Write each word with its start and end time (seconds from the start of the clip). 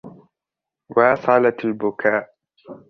واصلَت 0.97 1.65
البكاء. 1.65 2.33